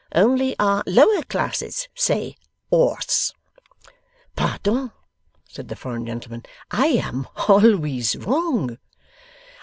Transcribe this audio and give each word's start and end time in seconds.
Only 0.15 0.57
our 0.57 0.81
Lower 0.87 1.21
Classes 1.21 1.87
Say 1.93 2.33
"Orse!"' 2.71 3.35
'Pardon,' 4.35 4.89
said 5.47 5.67
the 5.67 5.75
foreign 5.75 6.07
gentleman; 6.07 6.41
'I 6.71 6.87
am 7.07 7.27
alwiz 7.47 8.15
wrong! 8.15 8.79